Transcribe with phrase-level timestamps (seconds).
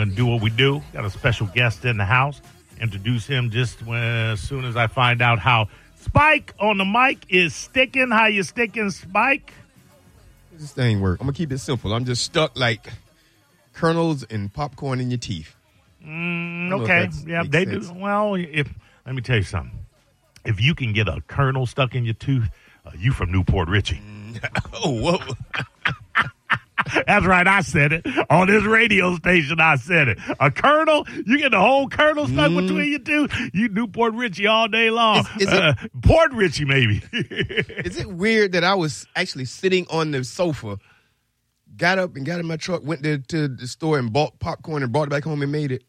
[0.00, 0.80] going to do what we do.
[0.94, 2.40] Got a special guest in the house.
[2.80, 5.68] Introduce him just when, as soon as I find out how
[6.00, 8.10] Spike on the mic is sticking.
[8.10, 9.52] How you sticking, Spike?
[10.52, 11.20] This thing work.
[11.20, 11.92] I'm gonna keep it simple.
[11.92, 12.90] I'm just stuck like
[13.74, 15.54] kernels and popcorn in your teeth.
[16.02, 17.88] Mm, don't know if okay, yeah, they sense.
[17.88, 17.94] do.
[17.94, 18.72] Well, if
[19.04, 19.84] let me tell you something.
[20.46, 22.48] If you can get a kernel stuck in your tooth,
[22.86, 24.00] uh, you from New Port Richey.
[24.82, 25.18] Oh, whoa.
[27.06, 27.46] That's right.
[27.46, 29.60] I said it on this radio station.
[29.60, 30.18] I said it.
[30.38, 33.28] A colonel, you get the whole colonel stuck between you two.
[33.52, 35.20] You Newport Richie all day long.
[35.38, 37.02] Is- is it- uh, Port Richey, maybe.
[37.12, 40.78] Is it weird that I was actually sitting on the sofa,
[41.76, 44.82] got up and got in my truck, went to, to the store and bought popcorn
[44.82, 45.82] and brought it back home and made it?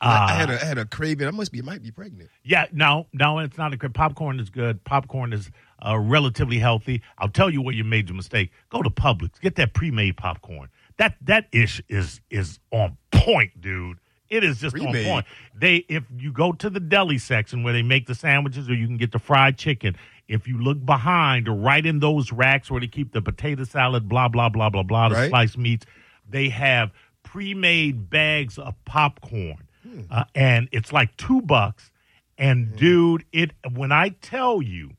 [0.00, 1.26] I, I had a I had a craving.
[1.26, 2.28] I must be might be pregnant.
[2.44, 3.94] Yeah, no, no, it's not a good.
[3.94, 4.84] Popcorn is good.
[4.84, 5.50] Popcorn is
[5.84, 7.02] uh, relatively healthy.
[7.18, 8.50] I'll tell you where you made your mistake.
[8.70, 9.40] Go to Publix.
[9.40, 10.68] Get that pre-made popcorn.
[10.98, 13.98] That that ish is is on point, dude.
[14.28, 15.06] It is just Pre-made?
[15.06, 15.26] on point.
[15.54, 18.86] They if you go to the deli section where they make the sandwiches, or you
[18.86, 19.96] can get the fried chicken.
[20.26, 24.08] If you look behind or right in those racks where they keep the potato salad,
[24.08, 25.28] blah blah blah blah blah, the Right.
[25.28, 25.86] spiced meats,
[26.28, 26.90] they have
[27.22, 29.58] pre-made bags of popcorn,
[30.10, 31.90] uh, and it's like two bucks.
[32.38, 34.92] And dude, it when I tell you,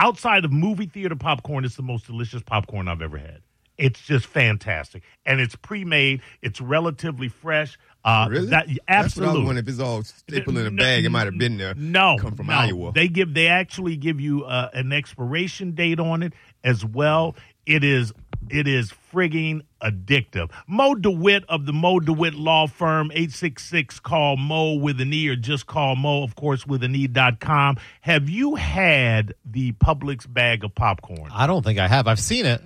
[0.00, 3.42] outside of movie theater popcorn, it's the most delicious popcorn I've ever had.
[3.78, 6.20] It's just fantastic, and it's pre-made.
[6.42, 7.78] It's relatively fresh.
[8.04, 8.46] Uh, Really?
[8.48, 9.44] That, That's absolutely.
[9.44, 11.04] Wondering if it's all stapled in a No, bag.
[11.04, 11.74] It might have been there.
[11.74, 12.52] No, come from no.
[12.54, 12.92] Iowa.
[12.92, 13.32] They give.
[13.32, 17.36] They actually give you uh, an expiration date on it as well.
[17.70, 18.12] It is.
[18.50, 20.50] It is frigging addictive.
[20.66, 25.36] Mo DeWitt of the Mo DeWitt Law Firm, 866 call Mo with an E or
[25.36, 27.76] just call Mo, of course, with an E.com.
[28.00, 31.30] Have you had the Publix bag of popcorn?
[31.32, 32.08] I don't think I have.
[32.08, 32.60] I've seen it,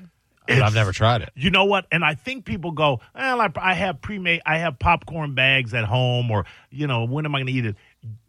[0.46, 1.30] but It's- I've never tried it.
[1.34, 1.86] You know what?
[1.92, 5.84] And I think people go, well, I, I have pre-made, I have popcorn bags at
[5.84, 7.76] home, or you know, when am I going to eat it?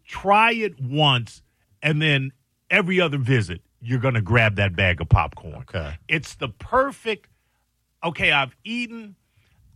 [0.06, 1.40] Try it once,
[1.82, 2.32] and then
[2.70, 5.54] every other visit, you're going to grab that bag of popcorn.
[5.54, 5.96] Okay.
[6.08, 7.28] It's the perfect.
[8.02, 9.14] Okay, I've eaten.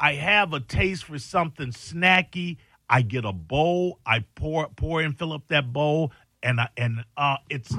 [0.00, 2.56] I have a taste for something snacky.
[2.88, 4.00] I get a bowl.
[4.04, 6.12] I pour pour and fill up that bowl,
[6.42, 7.72] and I, and uh, it's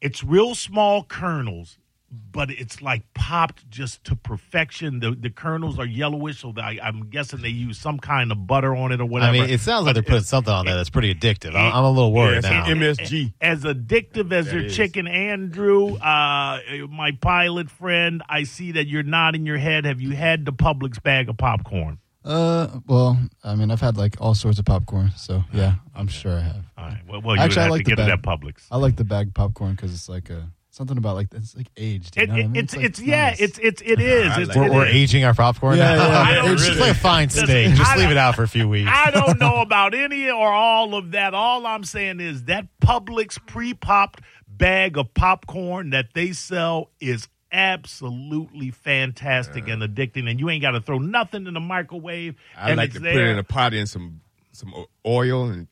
[0.00, 1.78] it's real small kernels,
[2.10, 5.00] but it's like popped just to perfection.
[5.00, 8.74] The the kernels are yellowish, so I, I'm guessing they use some kind of butter
[8.74, 9.30] on it or whatever.
[9.36, 11.54] I mean, it sounds like they're But putting something on there that's pretty addictive.
[11.54, 12.66] I'm, I'm a little worried Yeah, now.
[12.66, 13.34] MSG.
[13.40, 14.74] as addictive as That your is.
[14.76, 16.60] chicken, Andrew, uh,
[16.90, 18.22] my pilot friend.
[18.28, 19.84] I see that you're nodding your head.
[19.84, 21.98] Have you had the Publix bag of popcorn?
[22.24, 26.36] Uh, well, I mean, I've had like all sorts of popcorn, so yeah, I'm sure
[26.38, 26.64] I have.
[26.76, 27.00] All right.
[27.08, 28.18] Well, well you Actually, I like to the get it bag.
[28.18, 28.66] at Publix.
[28.70, 32.16] I like the bag popcorn because it's like a something about like it's like aged.
[32.16, 32.56] You It, know what I mean?
[32.56, 33.40] it's like it's yeah nice.
[33.40, 34.32] it's it's it is.
[34.32, 34.94] I It's, it we're, we're is.
[34.94, 36.08] aging our popcorn Yeah, now.
[36.08, 37.74] yeah, I don't it's really- like a fine Listen, steak.
[37.74, 38.88] Just leave it out for a few weeks.
[38.90, 41.34] I don't know about any or all of that.
[41.34, 48.70] All I'm saying is that Publix pre-popped bag of popcorn that they sell is absolutely
[48.70, 52.34] fantastic and addicting, and you ain't got to throw nothing in the microwave.
[52.56, 53.12] I like to there.
[53.14, 54.20] put it in a pot in some
[54.58, 54.74] some
[55.06, 55.68] oil and.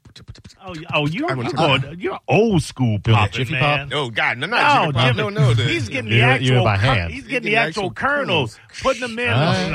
[0.65, 3.53] Oh, you- oh, you're, I want you're, to- going, you're old school Doing popping, Jiffy
[3.53, 3.91] man.
[3.91, 3.99] Pop?
[3.99, 5.05] Oh God, no, No, not chicken pop.
[5.05, 6.65] Jimmy, No, no, the, he's getting the You do it- you do it actual.
[6.65, 7.13] by cur- hand.
[7.13, 8.83] he's He's getting the getting actual actual kernels, kernels.
[8.83, 9.27] putting them in.
[9.27, 9.67] Nice.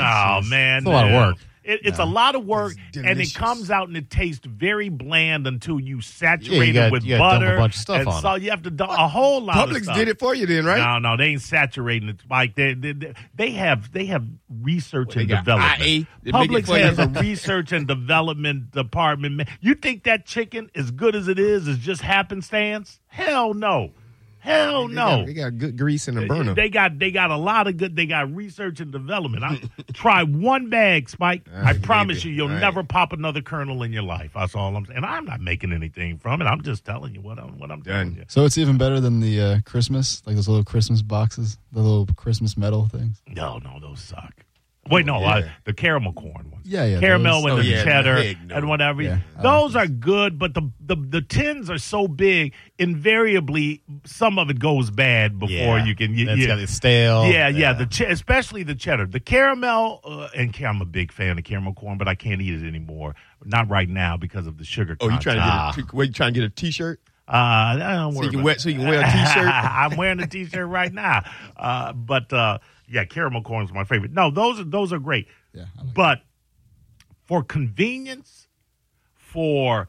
[0.44, 1.26] Oh man, It's a lot of man.
[1.28, 1.36] work.
[1.64, 3.36] It, it's a lot of work, It's and it delicious.
[3.36, 7.04] comes out and it tastes very bland until you saturate Yeah, you gotta- it with
[7.04, 8.42] you gotta dump a butter bunch of stuff and on so it.
[8.42, 9.56] you have to dump a whole lot.
[9.56, 9.96] of Publix stuff.
[9.96, 10.78] did it for you then, right?
[10.78, 12.16] No, no, they ain't saturating it.
[12.28, 14.24] Like they, they, they- they have, they have
[14.62, 15.80] research They and got development.
[15.82, 16.84] IA to make it Publix for you.
[16.84, 19.36] has a research and development department.
[19.36, 22.98] Man, You think that chicken, as good as it is, is just happenstance?
[23.06, 23.92] Hell no,
[24.42, 25.04] hell They no.
[25.18, 26.54] got, they got good grease in the burner.
[26.54, 27.94] They got they got a lot of good.
[27.96, 29.44] They got research and development.
[29.44, 29.60] I,
[29.92, 31.42] try one bag, Spike.
[31.52, 32.30] I Alright, promise maybe.
[32.30, 32.60] you, you'll Alright.
[32.60, 34.32] never pop another kernel in your life.
[34.34, 34.96] That's all I'm saying.
[34.98, 36.46] And I'm not making anything from it.
[36.46, 38.24] I'm just telling you what I'm what I'm telling you.
[38.28, 42.06] So it's even better than the uh, Christmas, like those little Christmas boxes, the little
[42.16, 43.22] Christmas metal things.
[43.28, 44.44] No, no, those suck.
[44.90, 45.26] Wait, no, yeah.
[45.36, 46.66] uh, the caramel corn ones.
[46.66, 48.56] Yeah, yeah, caramel those- with Oh, the yeah, cheddar no.
[48.56, 49.02] and whatever.
[49.02, 52.52] Yeah, those are good, but the, the the tins are so big.
[52.78, 56.14] Invariably, some of it goes bad before you can.
[56.14, 57.26] You, It's you- got the stale.
[57.26, 61.36] Yeah, yeah, the che- especially the cheddar, the caramel, uh, and I'm a big fan
[61.38, 63.14] of caramel corn, but I can't eat it anymore.
[63.44, 64.96] Not right now because of the sugar.
[65.00, 67.00] oh, you trying to get a, t- wait, you trying to get a T-shirt?
[67.28, 69.46] Uh, I don't So worry you can wear so you can wear a T-shirt.
[69.48, 71.22] I'm wearing a T-shirt right now.
[71.56, 72.58] Uh, but uh,
[72.92, 74.12] yeah, caramel corn is my favorite.
[74.12, 75.26] No, those are those are great.
[75.54, 76.22] Yeah, like But
[77.24, 78.48] for convenience,
[79.14, 79.88] for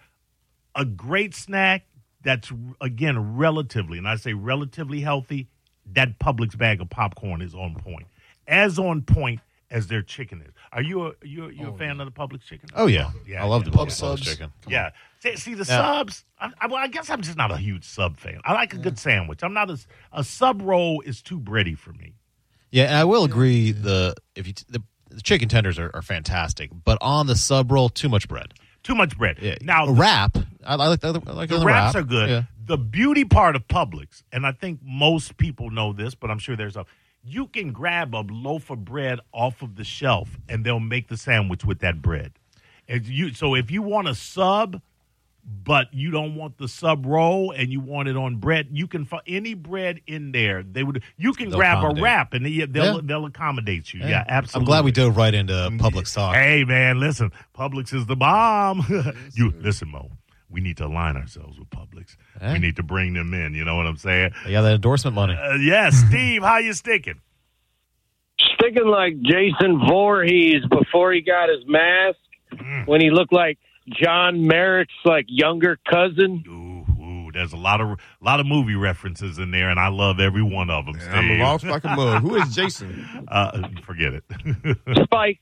[0.75, 1.85] a great snack
[2.23, 2.51] that's
[2.81, 5.49] again relatively, and I say relatively healthy,
[5.93, 8.07] that Publix bag of popcorn is on point.
[8.47, 10.53] As on point as their chicken is.
[10.71, 12.69] Are you a you you Oh, a fan of the Publix chicken?
[12.75, 13.71] Oh yeah, Yeah, I love yeah.
[13.71, 14.21] the Pub Publix subs.
[14.21, 14.51] chicken.
[14.67, 14.91] Yeah.
[15.19, 15.77] See, see the Yeah.
[15.97, 16.25] subs.
[16.39, 18.39] I, I, well, I guess I'm just not a huge sub fan.
[18.43, 19.43] I like a good sandwich.
[19.43, 19.77] I'm not a
[20.11, 22.13] a sub roll is too bready for me.
[22.73, 23.71] Yeah, and I will agree.
[23.71, 27.71] The if you t- the, the chicken tenders are, are fantastic, but on the sub
[27.71, 28.55] roll, too much bread.
[28.81, 29.37] Too much bread.
[29.39, 30.37] Yeah, Now a wrap.
[30.65, 32.03] I, I like the, I like the the wraps wrap.
[32.03, 32.29] are good.
[32.29, 32.43] Yeah.
[32.65, 36.55] The beauty part of Publix, and I think most people know this, but I'm sure
[36.55, 36.85] there's a
[37.23, 41.15] you can grab a loaf of bread off of the shelf and they'll make the
[41.15, 42.33] sandwich with that bread.
[42.87, 44.81] If you so if you want a sub,
[45.45, 49.03] but you don't want the sub roll and you want it on bread, you can
[49.05, 50.63] find any bread in there.
[50.63, 53.01] They would you can They'll grab a wrap and they, they'll Yeah.
[53.03, 54.01] they'll accommodate you.
[54.01, 54.59] Yeah, absolutely.
[54.61, 56.35] I'm glad we dove right into Publix talk.
[56.35, 58.85] Hey man, listen, Publix is the bomb.
[59.33, 60.11] you listen, Mo.
[60.49, 62.15] We need to align ourselves with Publix.
[62.39, 62.53] Hey.
[62.53, 63.55] We need to bring them in.
[63.55, 64.31] You know what I'm saying?
[64.45, 65.33] Yeah, got that endorsement money.
[65.33, 67.19] Uh, yes, Steve, how you sticking?
[68.57, 72.17] sticking like Jason Voorhees before he got his mask
[72.85, 73.57] when he looked like
[73.89, 76.43] John Merrick's like younger cousin.
[76.47, 80.19] Ooh, ooh, there's a lot of lot of movie references in there, and I love
[80.19, 80.97] every one of them.
[81.11, 82.21] I'm lost like a mug.
[82.21, 83.07] Who is Jason?
[83.33, 84.23] Uh, forget it.
[85.05, 85.39] Spike,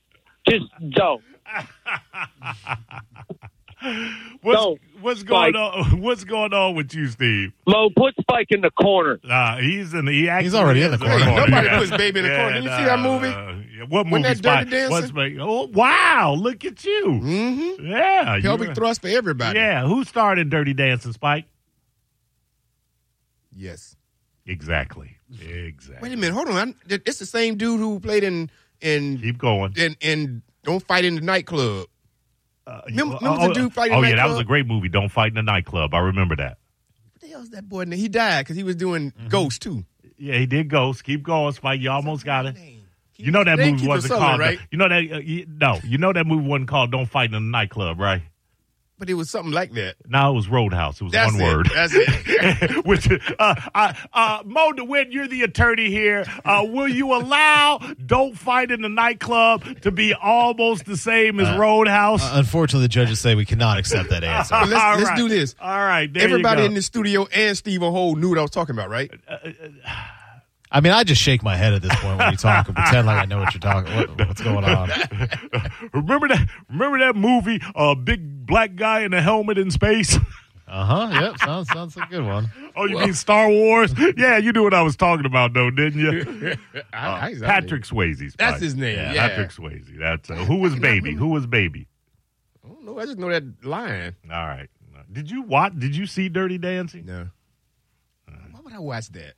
[0.48, 1.22] just don't.
[4.42, 5.56] what's No, what's going Spike.
[5.56, 6.02] on?
[6.02, 7.54] What's going on with you, Steve?
[7.68, 9.20] Mo, put Spike in the corner.
[9.24, 10.06] Nah, he's in.
[10.06, 11.26] The, he actually already in the in corner.
[11.26, 11.80] Nobody yeah.
[11.80, 12.54] puts baby in the corner.
[12.54, 13.28] Didn't you see that movie?
[13.28, 14.24] uh, yeah, what movie?
[14.24, 14.70] Wasn't that Spike?
[14.70, 15.16] Dirty Dancing?
[15.16, 16.36] What's Oh, wow!
[16.38, 17.06] Look at you.
[17.08, 17.88] Mm-hmm.
[17.88, 19.58] Yeah, you- Pelvic thrust for everybody.
[19.60, 21.46] Yeah, who started Dirty Dancing, Spike?
[23.56, 23.96] Yes.
[24.46, 25.18] Exactly.
[25.40, 26.10] Exactly.
[26.10, 26.34] Wait a minute.
[26.34, 26.76] Hold on.
[26.90, 28.50] I, it's the same dude who played in
[28.82, 29.74] in Keep going.
[29.78, 31.88] in, in Don't Fight in the Nightclub.
[32.68, 34.88] Uh, Remember- you- remember the dude fighting Oh yeah, that was a great movie.
[34.90, 35.94] Don't fight in the nightclub.
[35.94, 36.58] I remember that.
[37.14, 37.86] What the hell's that boy?
[37.86, 39.28] He died because he was doing Mm-hmm.
[39.30, 39.86] Ghost too.
[40.18, 41.04] Yeah, he did Ghost.
[41.04, 41.82] Keep going, Spike.
[41.82, 42.56] You almost got it.
[43.18, 44.40] You know that movie wasn't called.
[44.40, 44.60] right?
[44.72, 45.12] You know that.
[45.12, 48.22] Uh, you, no, you know that movie wasn't called "Don't Fight in the Nightclub," right?
[49.02, 49.96] But it was something like that.
[50.08, 51.02] No, it was Roadhouse.
[51.02, 51.44] It was That's one it.
[51.56, 51.70] word.
[51.74, 52.86] That's it.
[52.86, 53.10] Which,
[53.40, 56.24] uh, uh, uh, Mo DeWitt, you're the attorney here.
[56.46, 61.58] Uh, will you allow "Don't Fight in the Nightclub" to be almost the same as
[61.58, 62.22] Roadhouse?
[62.32, 64.54] Unfortunately, the judges say we cannot accept that answer.
[64.54, 65.18] But let's, All let's right.
[65.18, 65.56] do this.
[65.60, 66.66] All right, there you Everybody go.
[66.66, 69.10] in the studio and Stephen Hole knew what I was talking about, right?
[70.72, 73.06] I mean, I just shake my head at this point when you talk and pretend
[73.06, 73.94] like I know what you're talking.
[73.94, 74.90] What, what's going on?
[75.94, 76.48] remember that?
[76.70, 77.60] Remember that movie?
[77.76, 80.18] A uh, big black guy in a helmet in space.
[80.68, 81.20] Uh huh.
[81.20, 81.40] Yep.
[81.40, 82.50] Sounds sounds a good one.
[82.78, 83.94] Oh, you mean Star Wars?
[84.16, 86.56] Yeah, you knew what I was talking about, though, didn't you?
[86.94, 88.34] I- I- Patrick Swayze.
[88.38, 89.28] That's his name, yeah.
[89.28, 90.00] Patrick Swayze.
[90.00, 91.14] That's uh, who was baby.
[91.14, 91.90] Who was baby?
[92.64, 92.98] I don't know.
[93.00, 94.16] I just know that line.
[94.32, 94.70] All right.
[95.12, 95.74] Did you watch?
[95.78, 97.06] Did you see Dirty Dancing?
[97.06, 97.28] No.
[98.52, 99.34] Why would I watch that?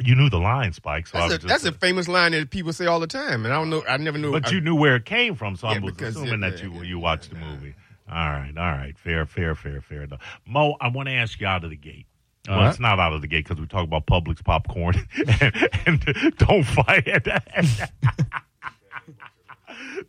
[0.00, 1.06] You knew the line, Spike.
[1.06, 3.56] So That's a, that's a famous line that people say all the time, and I
[3.58, 3.82] don't know.
[3.88, 4.32] I never knew.
[4.32, 6.50] But I- you knew where it came from, so I Yeah, was because assuming it-
[6.50, 7.74] that you yeah, you yeah, watched the movie.
[8.10, 10.20] All right, all right, fair, fair, fair, fair enough.
[10.46, 12.06] Mo, I want to ask you out of the gate.
[12.46, 12.70] Uh, all well, right.
[12.72, 14.96] it's not out of the gate because we talk about Publix popcorn
[15.40, 17.06] and, and don't fight.
[17.08, 17.26] At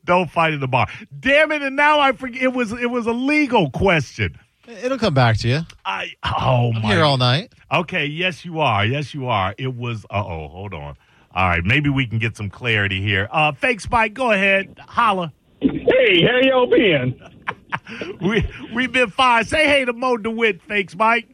[0.06, 0.88] Don't fight in the bar.
[1.20, 1.62] Damn it!
[1.62, 2.42] And now I forget.
[2.42, 4.38] It was it was a legal question.
[4.68, 5.62] It'll come back to you.
[5.86, 6.88] I oh I'm my.
[6.94, 7.52] here all night.
[7.72, 8.86] Okay, yes you are.
[8.86, 9.54] Yes you are.
[9.58, 10.06] It was.
[10.10, 10.96] Uh oh, hold on.
[11.36, 13.28] All right, maybe we can get some clarity here.
[13.32, 15.34] Uh, fake Spike, go ahead, holla.
[15.60, 17.20] Hey, how y'all been?
[18.22, 19.46] We we've been fine.
[19.46, 21.28] Say hey to Mo DeWitt, fake Spike.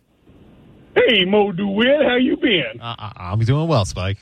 [0.95, 2.79] Hey, Mo DeWitt, how you been?
[2.81, 4.17] Uh, uh, I'm doing well, Spike.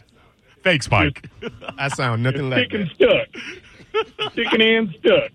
[0.64, 1.30] Fake Spike.
[1.78, 3.28] I sound nothing like Stick and that.
[4.16, 4.32] stuck.
[4.34, 5.32] Sticking and stuck.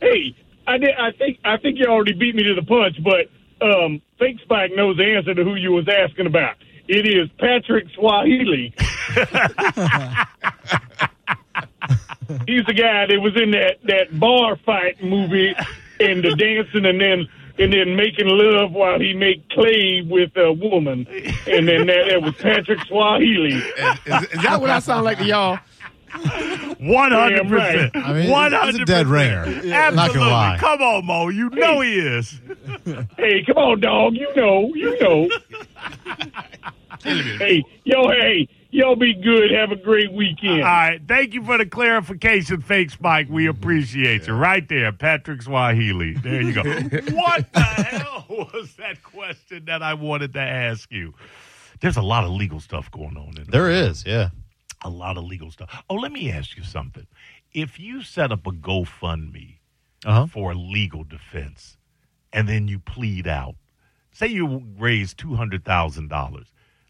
[0.00, 0.34] Hey,
[0.66, 0.90] I did.
[0.98, 1.38] I think.
[1.44, 3.28] I think you already beat me to the punch, but
[3.64, 6.56] um, Fake Spike knows the answer to who you was asking about.
[6.86, 8.74] It is Patrick Swahili.
[12.46, 15.54] He's the guy that was in that that bar fight movie
[16.00, 17.28] and the dancing and then
[17.58, 21.06] and then making love while he made clay with a woman,
[21.46, 23.54] and then that, that was Patrick Swahili.
[23.54, 23.62] Is,
[24.32, 25.58] is that what I sound like to y'all?
[26.78, 27.96] One hundred percent.
[27.96, 29.44] I mean, One he's a hundred dead ringer.
[29.44, 29.70] Absolutely.
[29.70, 30.56] Not gonna lie.
[30.60, 31.28] Come on, Mo.
[31.28, 32.40] You know he is.
[33.16, 34.14] Hey, come on, dog.
[34.14, 35.28] You know, you know.
[37.02, 39.50] hey, yo, hey, y'all be good.
[39.50, 40.62] Have a great weekend.
[40.62, 41.00] All right.
[41.06, 43.28] Thank you for the clarification, fake Spike.
[43.28, 44.34] We appreciate you.
[44.34, 46.14] Right there, Patrick Swahili.
[46.14, 46.62] There you go.
[47.12, 51.14] what the hell was that question that I wanted to ask you?
[51.80, 54.30] There's a lot of legal stuff going on in There is, yeah.
[54.84, 55.84] A lot of legal stuff.
[55.90, 57.06] Oh, let me ask you something.
[57.52, 59.58] If you set up a GoFundMe
[60.04, 60.26] Uh-huh.
[60.26, 61.76] for legal defense
[62.32, 63.54] and then you plead out,
[64.12, 66.44] say you raise $200,000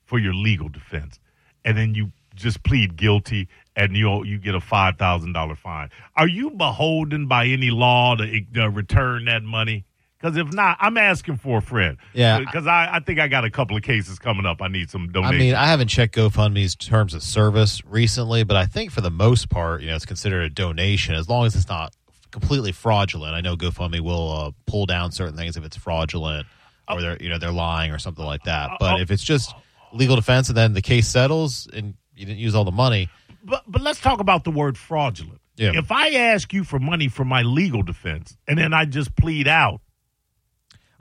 [0.05, 1.19] for your legal defense
[1.65, 5.89] and then you just plead guilty and you you get a five thousand dollar fine.
[6.17, 9.85] Are you beholden by any law to uh, return that money?
[10.25, 11.99] Because if not, I'm asking for a friend.
[12.15, 12.37] Yeah.
[12.37, 14.63] Uh, because I, I think I got a couple of cases coming up.
[14.63, 15.35] I need some donations.
[15.35, 19.11] I mean, I haven't checked GoFundMe's terms of service recently, but I think for the
[19.11, 21.95] most part, you know, it's considered a donation as long as it's not
[22.31, 23.35] completely fraudulent.
[23.35, 26.47] I know GoFundMe will uh, pull down certain things if it's fraudulent
[26.89, 28.71] or they're you know they're lying or something like that.
[28.71, 29.03] Uh, but oh.
[29.03, 29.55] if it's just
[29.93, 33.11] legal defense and then the case settles and you didn't use all the money,
[33.45, 35.43] but but let's talk about the word fraudulent.
[35.57, 35.73] Yeah.
[35.75, 39.47] If I ask you for money for my legal defense and then I just plead
[39.47, 39.81] out,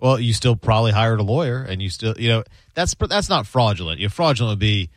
[0.04, 2.44] well, you still probably hired a lawyer and you still you know
[2.76, 4.02] that's that's not fraudulent.
[4.02, 4.90] You know, fraudulent would be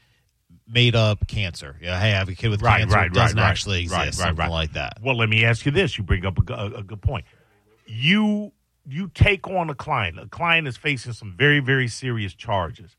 [0.66, 1.76] made up cancer.
[1.80, 2.96] Yeah, hey, I have a kid with Right, cancer.
[2.96, 3.96] right, it doesn't right, actually exist.
[3.96, 4.50] Right, right, something right.
[4.50, 4.98] like that.
[5.00, 5.96] Well, let me ask you this.
[5.96, 7.24] You bring up a, a, a good point.
[7.86, 8.50] You
[8.84, 10.18] you take on a client.
[10.18, 12.96] A client is facing some very very serious charges.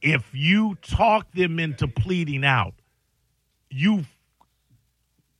[0.00, 2.72] If you talk them into pleading out,
[3.68, 4.04] you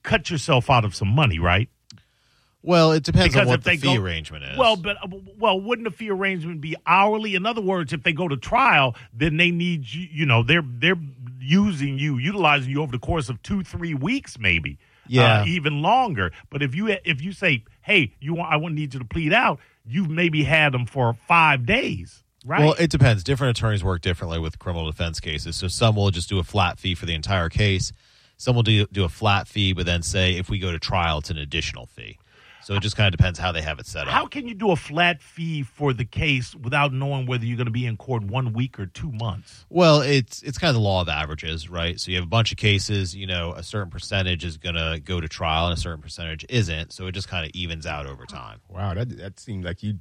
[0.02, 1.70] cut yourself out of some money, right?
[2.62, 4.58] Well, it depends Because on what if the they fee go- arrangement is.
[4.58, 7.34] Well, but uh, well, wouldn't the fee arrangement be hourly?
[7.34, 10.08] In other words, if they go to trial, then they need you.
[10.10, 10.96] You know, they're they're
[11.40, 14.78] using you, utilizing you over the course of two, three weeks, maybe.
[15.10, 15.40] Yeah.
[15.40, 16.32] uh, even longer.
[16.50, 19.32] But if you if you say, "Hey, you want, I want need you to plead
[19.32, 22.60] out," you've maybe had them for five days, right?
[22.60, 23.24] Well, it depends.
[23.24, 25.56] Different attorneys work differently with criminal defense cases.
[25.56, 27.92] So some will just do a flat fee for the entire case.
[28.36, 31.18] Some will do, do a flat fee, but then say if we go to trial,
[31.18, 32.18] it's an additional fee.
[32.68, 34.12] So it just kind of depends how they have it set up.
[34.12, 37.64] How can you do a flat fee for the case without knowing whether you're going
[37.64, 39.64] to be in court one week or two months?
[39.70, 41.98] Well, it's it's kind of the law of averages, right?
[41.98, 45.00] So you have a bunch of cases, you know, a certain percentage is going to
[45.02, 46.92] go to trial and a certain percentage isn't.
[46.92, 48.60] So it just kind of evens out over time.
[48.68, 49.94] Wow, that that seemed like you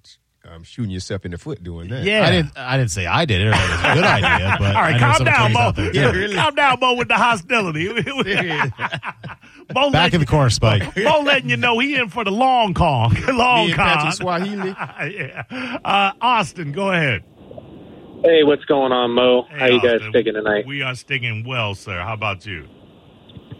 [0.47, 2.03] um, shooting yourself in the foot doing that.
[2.03, 2.25] Yeah.
[2.25, 4.55] I didn't I didn't say I did it or that it was a good idea,
[4.59, 5.59] but All right, calm down, Mo.
[5.59, 5.99] out there do.
[5.99, 6.35] Yeah, really.
[6.35, 7.87] Calm down, Mo, with the hostility.
[9.73, 10.95] Mo Back letting in the corner, Spike.
[11.03, 13.13] Mo letting you know he in for the long con.
[13.35, 13.85] long Me con.
[13.85, 14.69] Patrick Swahili.
[14.69, 15.43] yeah.
[15.83, 17.23] uh, Austin, go ahead.
[18.23, 19.43] Hey, what's going on, Mo?
[19.43, 20.11] Hey, How you guys Austin.
[20.11, 20.65] sticking tonight?
[20.65, 21.99] We are sticking well, sir.
[22.01, 22.67] How about you?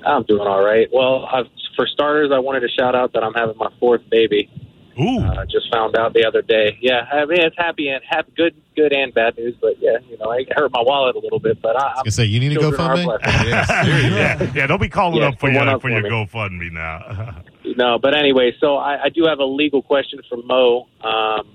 [0.06, 0.88] I'm doing all right.
[0.92, 4.50] Well, I've, for starters, I wanted to shout out that I'm having my fourth baby.
[5.00, 6.78] Ooh, I uh, just found out the other day.
[6.82, 9.56] Yeah, I mean it's happy and happy, good, good and bad news.
[9.62, 11.62] But yeah, you know, I hurt my wallet a little bit.
[11.62, 13.04] But I, I I'm was gonna say you need to children are GoFundMe.
[13.06, 13.48] blessings.
[14.16, 14.68] yeah, yeah.
[14.68, 16.10] Don't be calling Yeah, up for the your up for for your me.
[16.10, 17.44] GoFundMe now.
[17.76, 20.88] No, but anyway, so I, I do have a legal question for Mo.
[21.04, 21.54] Um,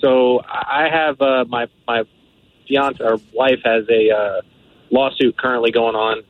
[0.00, 2.02] so I I have uh, my my
[2.66, 4.40] fiance or wife has a uh,
[4.90, 6.24] lawsuit currently going on,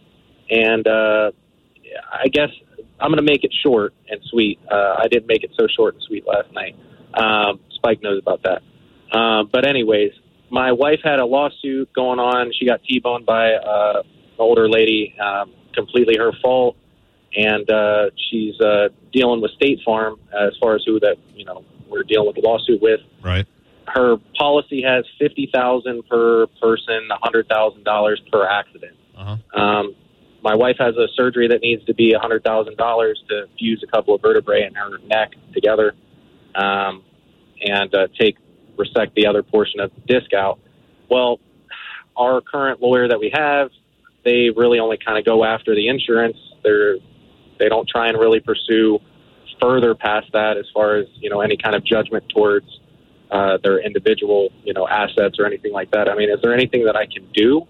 [0.50, 1.30] and uh,
[2.12, 2.50] I guess
[3.00, 4.58] I'm going to make it short and sweet.
[4.70, 6.76] Uh, I didn't make it so short and sweet last night.
[7.14, 8.62] Um, Spike knows about that.
[9.16, 10.12] Um, but anyways,
[10.50, 12.52] my wife had a lawsuit going on.
[12.58, 16.76] She got T-boned by uh, an older lady, um, completely her fault
[17.36, 21.64] and uh, she's uh, dealing with State Farm as far as who that you know
[21.88, 23.00] we're dealing with the lawsuit with.
[23.22, 23.46] Right.
[23.86, 28.96] Her policy has fifty thousand per person, a hundred thousand dollars per accident.
[29.16, 29.60] Uh-huh.
[29.60, 29.96] Um,
[30.42, 33.82] my wife has a surgery that needs to be a hundred thousand dollars to fuse
[33.86, 35.94] a couple of vertebrae in her neck together,
[36.54, 37.02] um,
[37.60, 38.36] and uh, take
[38.76, 40.60] resect the other portion of the disc out.
[41.10, 41.40] Well,
[42.16, 43.70] our current lawyer that we have,
[44.24, 46.36] they really only kind of go after the insurance.
[46.62, 46.96] They're
[47.58, 49.00] they don't try and really pursue
[49.60, 52.66] further past that as far as you know any kind of judgment towards
[53.30, 56.08] uh, their individual you know assets or anything like that.
[56.08, 57.66] I mean, is there anything that I can do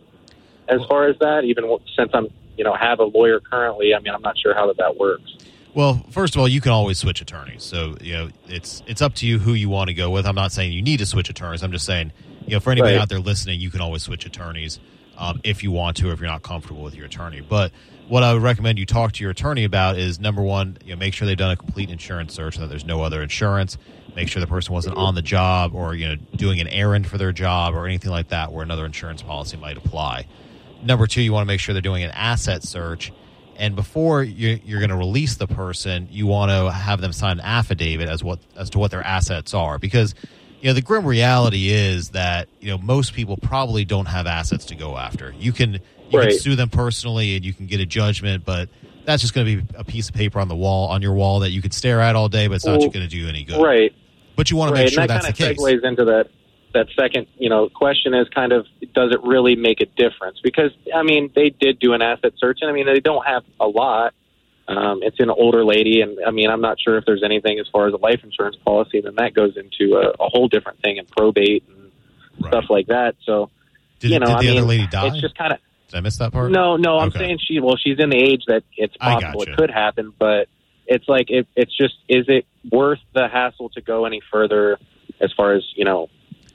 [0.69, 1.45] as far as that?
[1.45, 1.65] Even
[1.97, 4.77] since I'm you know have a lawyer currently, I mean, I'm not sure how that
[4.79, 5.31] that works.
[5.75, 7.63] Well, first of all, you can always switch attorneys.
[7.63, 10.27] So you know, it's it's up to you who you want to go with.
[10.27, 11.63] I'm not saying you need to switch attorneys.
[11.63, 12.13] I'm just saying,
[12.47, 13.03] you know, for anybody Right.
[13.03, 14.81] out there listening, you can always switch attorneys
[15.17, 17.41] um, if you want to, or if you're not comfortable with your attorney.
[17.41, 17.71] But
[18.09, 20.99] what I would recommend you talk to your attorney about is number one, you know,
[20.99, 23.77] make sure they've done a complete insurance search and that there's no other insurance.
[24.17, 27.19] Make sure the person wasn't on the job or you know doing an errand for
[27.19, 30.27] their job or anything like that where another insurance policy might apply.
[30.83, 33.13] Number two, you want to make sure they're doing an asset search.
[33.57, 37.41] And before you're, you're going to release the person, you want to have them sign
[37.41, 40.15] an affidavit as what as to what their assets are, because
[40.61, 44.67] you know the grim reality is that you know most people probably don't have assets
[44.67, 45.35] to go after.
[45.39, 45.81] You can
[46.11, 46.31] you Right.
[46.31, 48.69] can sue them personally and you can get a judgment, but
[49.05, 51.41] that's just going to be a piece of paper on the wall on your wall
[51.41, 53.43] that you could stare at all day, but it's not going to do you any
[53.43, 53.61] good.
[53.61, 53.93] Right.
[54.37, 54.85] But you want to right.
[54.85, 55.67] make sure and that that's the kind case.
[55.67, 56.29] of segues into that
[56.75, 60.39] that second, you know, question is kind of does it really make a difference?
[60.43, 63.43] Because I mean, they did do an asset search, and I mean, they don't have
[63.61, 64.15] a lot.
[64.69, 67.67] Um, it's an older lady, and I mean, I'm not sure if there's anything as
[67.73, 69.01] far as a life insurance policy.
[69.01, 71.79] Then that goes into a, a whole different thing and probate and
[72.41, 72.53] Right.
[72.53, 73.17] stuff like that.
[73.27, 73.51] So
[73.99, 75.09] Did, you know, did I the mean, other lady die?
[75.09, 75.59] it's just kind of
[75.89, 76.53] Did I miss that part?
[76.53, 77.19] No, no, I'm Okay.
[77.19, 77.59] saying she.
[77.61, 79.53] Well, she's in the age that it's possible gotcha.
[79.53, 80.47] it could happen, but
[80.87, 84.79] it's like it, it's just is it worth the hassle to go any further
[85.21, 86.09] as far as you know,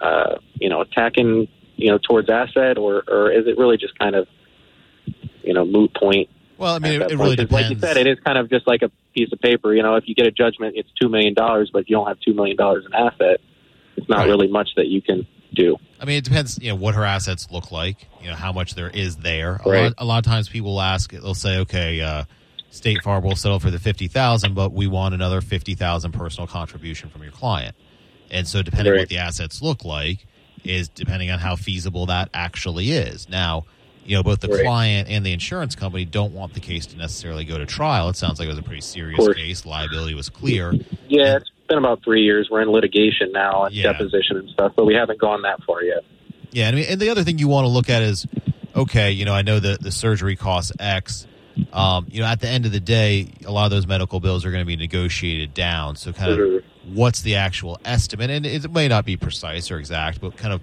[0.03, 4.15] uh, you know, attacking you know towards asset, or or is it really just kind
[4.15, 4.27] of
[5.43, 6.29] you know moot point?
[6.57, 7.51] Well, I mean, it, it really depends.
[7.51, 9.73] Like you said, it is kind of just like a piece of paper.
[9.73, 12.19] You know, if you get a judgment, it's two million dollars, but you don't have
[12.19, 13.41] two million dollars in asset.
[13.97, 14.27] It's not Right.
[14.27, 15.77] really much that you can do.
[15.99, 16.59] I mean, it depends.
[16.61, 18.07] You know what her assets look like.
[18.21, 19.57] You know how much there is there.
[19.63, 21.11] A, lot, a lot of times people will ask.
[21.11, 22.25] They'll say, "Okay, uh,
[22.69, 26.47] State Farm will settle for the fifty thousand, but we want another fifty thousand personal
[26.47, 27.75] contribution from your client."
[28.33, 29.01] And so, depending on Right.
[29.03, 30.25] what the assets look like,
[30.65, 33.29] is depending on how feasible that actually is.
[33.29, 33.65] Now,
[34.05, 34.63] you know, both the Right.
[34.65, 38.09] client and the insurance company don't want the case to necessarily go to trial.
[38.09, 39.65] It sounds like it was a pretty serious case.
[39.65, 40.73] Liability was clear.
[41.07, 42.49] Yeah, it's been about three years.
[42.49, 43.91] We're in litigation now and Yeah.
[43.91, 46.03] deposition and stuff, but we haven't gone that far yet.
[46.51, 48.25] Yeah, and, I mean, and the other thing you want to look at is,
[48.75, 51.27] okay, you know, I know that the surgery costs X.
[51.71, 54.45] Um, you know, at the end of the day, a lot of those medical bills
[54.45, 55.95] are going to be negotiated down.
[55.95, 56.61] So, kind of, Mhm.
[56.83, 58.29] What's the actual estimate?
[58.29, 60.61] And it may not be precise or exact, but kind of,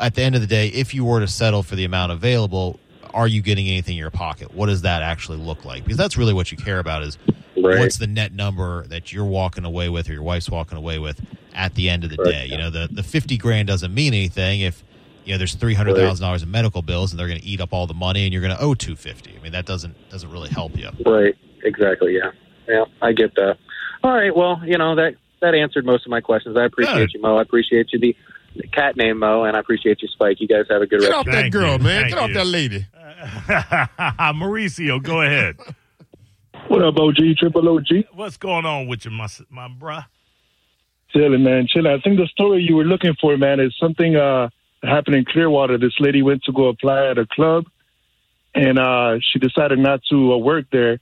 [0.00, 2.78] at the end of the day, if you were to settle for the amount available,
[3.14, 4.52] are you getting anything in your pocket?
[4.54, 5.84] What does that actually look like?
[5.84, 7.18] Because that's really what you care about is
[7.54, 7.78] Right.
[7.78, 11.20] what's the net number that you're walking away with or your wife's walking away with
[11.52, 12.32] at the end of the Right.
[12.32, 12.46] day.
[12.46, 14.82] You know, the the fifty grand doesn't mean anything if
[15.24, 17.60] you know there's three hundred thousand dollars in medical bills and they're going to eat
[17.60, 19.36] up all the money and you're going to owe two fifty.
[19.36, 20.88] I mean, that doesn't doesn't really help you.
[21.04, 21.34] Right.
[21.62, 22.14] Exactly.
[22.14, 22.30] Yeah.
[22.68, 22.84] Yeah.
[23.02, 23.58] I get that.
[24.02, 24.34] All right.
[24.34, 26.56] Well, you know that that answered most of my questions.
[26.56, 27.14] I appreciate Good.
[27.14, 27.36] you, Mo.
[27.36, 28.16] I appreciate you, the,
[28.56, 30.40] the cat name, Mo, and I appreciate you, Spike.
[30.40, 31.10] You guys have a good rest.
[31.10, 31.18] Get rest.
[31.18, 31.78] off that Thank girl, you.
[31.78, 32.02] man.
[32.02, 32.34] Thank Get off you.
[32.34, 32.86] that lady.
[34.18, 35.56] Mauricio, go ahead.
[36.68, 37.16] What up, OG?
[37.38, 38.06] Triple OG?
[38.14, 40.06] What's going on with you, my my bruh?
[41.10, 41.66] Chilling, man.
[41.68, 41.92] Chilling.
[41.92, 44.48] I think the story you were looking for, man, is something uh,
[44.80, 45.76] that happened in Clearwater.
[45.78, 47.64] This lady went to go apply at a club,
[48.54, 50.98] and uh, she decided not to uh, work there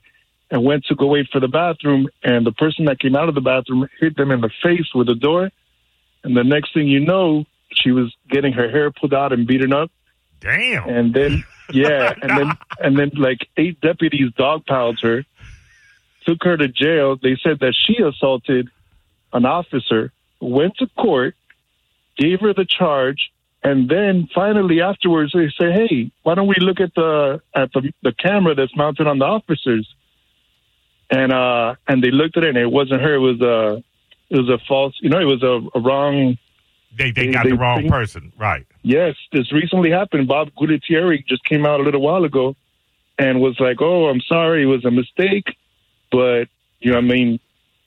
[0.51, 2.09] and went to go wait for the bathroom.
[2.23, 5.07] And the person that came out of the bathroom hit them in the face with
[5.07, 5.51] the door.
[6.25, 9.73] And the next thing you know, she was getting her hair pulled out and beaten
[9.73, 9.91] up.
[10.41, 10.89] Damn.
[10.89, 15.25] And then, yeah, and then, and then like eight deputies dog dogpiled her,
[16.27, 17.17] took her to jail.
[17.17, 18.69] They said that she assaulted
[19.33, 21.37] an officer, went to court,
[22.17, 23.31] gave her the charge,
[23.63, 27.93] and then finally afterwards they say, "Hey, why don't we look at the at the
[28.03, 29.87] the camera that's mounted on the officers?"
[31.11, 33.15] And uh, and they looked at it, and it wasn't her.
[33.15, 33.83] It was a
[34.33, 34.95] it was a false.
[35.01, 36.39] You know, it was a, a wrong
[36.97, 38.65] They they They- got they the wrong person, right?
[38.83, 40.27] Yes, this recently happened.
[40.29, 42.55] Bob Gualtieri just came out a little while ago
[43.19, 45.57] and was like, "Oh, I'm sorry, it was a mistake."
[46.13, 46.45] But
[46.81, 47.41] you know, I mean,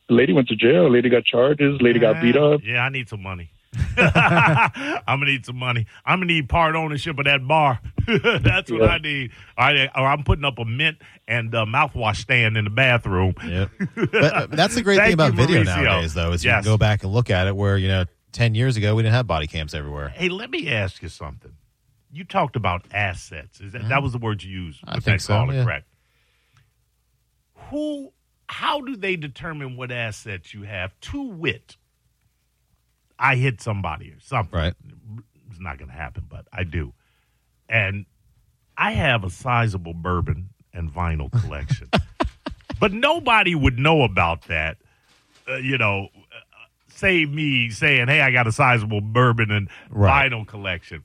[0.10, 0.92] the lady went to jail.
[0.92, 1.82] Lady got charges.
[1.82, 2.62] Lady got beat up.
[2.64, 3.50] Yeah, I need some money.
[3.98, 5.86] I'm gonna need some money.
[6.06, 7.80] I'm gonna need part ownership of that bar.
[8.08, 8.88] That's what Yeah.
[8.88, 9.32] I need.
[9.58, 13.34] I, or I'm putting up a mint and uh, mouthwash stand in the bathroom.
[13.46, 13.70] Yep.
[13.96, 15.84] but uh, that's the great thing about you, video Mauricio.
[15.84, 16.64] nowadays, though, is you Yes.
[16.64, 17.56] can go back and look at it.
[17.56, 20.10] Where you know, ten years ago, we didn't have body cams everywhere.
[20.10, 21.54] Hey, let me ask you something.
[22.12, 23.60] You talked about assets.
[23.62, 24.82] Is that that was the word you used?
[24.82, 24.98] Mm-hmm.
[24.98, 25.64] I think so, caller, yeah.
[25.64, 25.88] Correct.
[27.70, 28.12] Who?
[28.48, 30.94] How do they determine what assets you have?
[31.02, 31.78] To wit,
[33.20, 34.58] I hit somebody or something.
[34.60, 34.74] Right.
[35.50, 36.94] It's not going to happen, but I do,
[37.70, 38.06] and
[38.78, 41.90] I have a sizable bourbon and vinyl collection,
[42.80, 44.78] but nobody would know about that.
[45.48, 46.40] Uh, you know, uh,
[46.88, 50.32] save me saying, "Hey, I got a sizable bourbon and Right.
[50.32, 51.04] vinyl collection."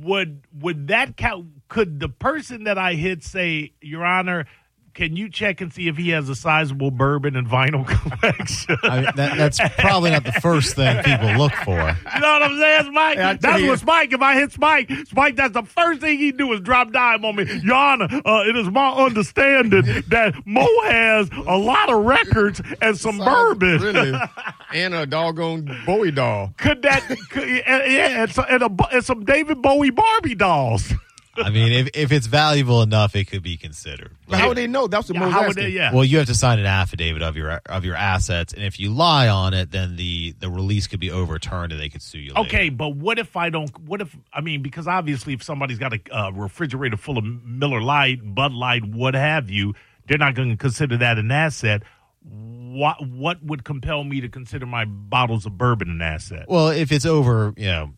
[0.00, 1.46] Would would that count?
[1.68, 4.46] Could the person that I hit say, "Your Honor"?
[4.94, 7.84] Can you check and see if he has a sizable bourbon and vinyl
[8.20, 8.76] collection?
[8.84, 11.72] I mean, that, that's probably not the first thing people look for.
[11.72, 13.16] You know what I'm saying, Spike?
[13.16, 13.68] Yeah, that's you.
[13.70, 14.12] what Spike.
[14.12, 17.34] If I hit Spike, Spike, that's the first thing he do is drop dime on
[17.34, 17.44] me.
[17.64, 22.96] Your Honor, uh, it is my understanding that Mo has a lot of records and
[22.96, 23.80] some bourbon.
[23.80, 24.20] Really?
[24.74, 26.54] and a doggone Bowie doll.
[26.56, 27.02] Could that?
[27.30, 30.92] Could, yeah, and, so, and, a, and some David Bowie Barbie dolls.
[31.36, 34.12] I mean, if, if it's valuable enough, it could be considered.
[34.28, 34.86] But how would they know?
[34.86, 35.62] That's what Yeah, Mo's how would asking.
[35.64, 35.70] they?
[35.70, 35.92] Yeah.
[35.92, 38.90] Well, you have to sign an affidavit of your of your assets, and if you
[38.90, 42.34] lie on it, then the the release could be overturned, and they could sue you.
[42.34, 42.40] later.
[42.46, 43.70] Okay, but what if I don't?
[43.80, 44.62] What if I mean?
[44.62, 49.14] Because obviously, if somebody's got a uh, refrigerator full of Miller Lite, Bud Light, what
[49.14, 49.74] have you,
[50.06, 51.82] they're not going to consider that an asset.
[52.22, 56.46] What what would compel me to consider my bottles of bourbon an asset?
[56.48, 57.90] Well, if it's over, you know,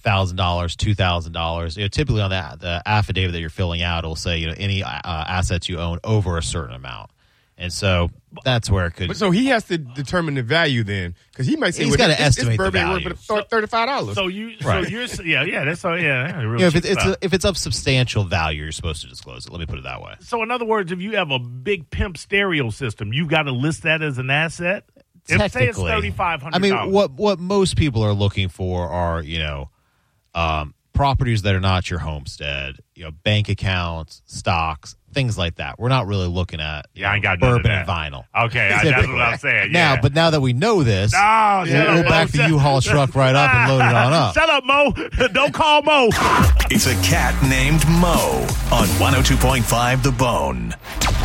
[0.00, 3.82] thousand dollars, two thousand dollars, you know, typically on the, the affidavit that you're filling
[3.82, 7.10] out, it'll say, you know, any uh, assets you own over a certain amount.
[7.58, 8.10] and so
[8.44, 9.08] that's where it could.
[9.08, 11.98] But so he has to determine the value then, because he might say, He's well,
[11.98, 13.08] gotta this, this estimate the value.
[13.10, 14.14] worth thirty-five dollars.
[14.14, 14.84] So you, Right.
[14.84, 16.40] so you're, yeah, yeah, that's all, yeah.
[16.40, 17.16] real you know, if it's, it's stuff.
[17.20, 19.52] if it's of substantial value, you're supposed to disclose it.
[19.52, 20.14] Let me put it that way.
[20.20, 23.52] so in other words, if you have a big pimp stereo system, you've got to
[23.52, 24.84] list that as an asset.
[25.28, 26.56] If say it's Technically, thirty five hundred.
[26.56, 29.68] I mean, what what most people are looking for are you know
[30.34, 35.78] um, properties that are not your homestead, you know, bank accounts, stocks, things like that.
[35.78, 38.24] We're not really looking at Yeah, know, ain't got bourbon and vinyl.
[38.36, 39.72] Okay, that's what I'm saying.
[39.72, 43.14] Now, but now that we know this, No, we'll, up, we'll back the U-Haul truck
[43.14, 44.34] right up and load it on up.
[44.34, 44.92] Shut up, Mo.
[45.32, 46.08] Don't call Mo.
[46.70, 50.74] It's a cat named Mo on 102.5 The Bone.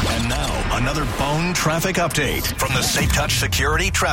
[0.09, 4.07] And now, another Bone traffic update from the Safe Touch Security Traffic.